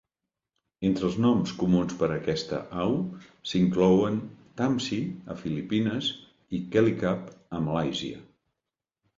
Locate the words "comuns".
1.63-1.93